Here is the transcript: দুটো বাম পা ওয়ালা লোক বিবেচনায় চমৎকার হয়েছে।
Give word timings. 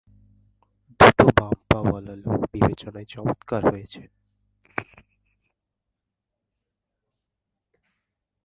দুটো 0.99 1.25
বাম 1.37 1.55
পা 1.69 1.79
ওয়ালা 1.81 2.15
লোক 2.23 2.39
বিবেচনায় 2.53 3.07
চমৎকার 3.13 3.61
হয়েছে। 3.71 4.01